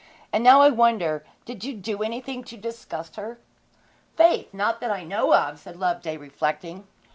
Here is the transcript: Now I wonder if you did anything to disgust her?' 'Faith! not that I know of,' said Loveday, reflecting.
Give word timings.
Now 0.33 0.61
I 0.61 0.69
wonder 0.71 1.23
if 1.45 1.63
you 1.63 1.75
did 1.75 2.01
anything 2.01 2.43
to 2.45 2.57
disgust 2.57 3.17
her?' 3.17 3.37
'Faith! 4.15 4.51
not 4.51 4.79
that 4.81 4.89
I 4.89 5.03
know 5.03 5.35
of,' 5.35 5.59
said 5.59 5.75
Loveday, 5.77 6.17
reflecting. 6.17 6.87